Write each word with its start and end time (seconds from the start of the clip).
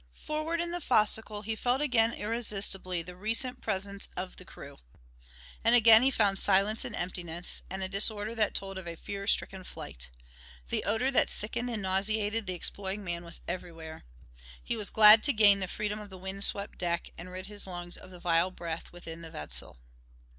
Forward 0.25 0.59
in 0.59 0.71
the 0.71 0.81
fo'c'sle 0.81 1.43
he 1.43 1.55
felt 1.55 1.79
again 1.79 2.11
irresistibly 2.11 3.03
the 3.03 3.15
recent 3.15 3.61
presence 3.61 4.07
of 4.17 4.37
the 4.37 4.45
crew. 4.45 4.77
And 5.63 5.75
again 5.75 6.01
he 6.01 6.09
found 6.09 6.39
silence 6.39 6.83
and 6.83 6.95
emptiness 6.95 7.61
and 7.69 7.83
a 7.83 7.87
disorder 7.87 8.33
that 8.33 8.55
told 8.55 8.79
of 8.79 8.87
a 8.87 8.95
fear 8.95 9.27
stricken 9.27 9.63
flight. 9.63 10.09
The 10.69 10.83
odor 10.85 11.11
that 11.11 11.29
sickened 11.29 11.69
and 11.69 11.83
nauseated 11.83 12.47
the 12.47 12.55
exploring 12.55 13.03
man 13.03 13.23
was 13.23 13.41
everywhere. 13.47 14.03
He 14.63 14.75
was 14.75 14.89
glad 14.89 15.21
to 15.21 15.33
gain 15.33 15.59
the 15.59 15.67
freedom 15.67 15.99
of 15.99 16.09
the 16.09 16.17
wind 16.17 16.43
swept 16.45 16.79
deck 16.79 17.11
and 17.15 17.29
rid 17.31 17.45
his 17.45 17.67
lungs 17.67 17.95
of 17.95 18.09
the 18.09 18.19
vile 18.19 18.49
breath 18.49 18.91
within 18.91 19.21
the 19.21 19.29
vessel. 19.29 19.77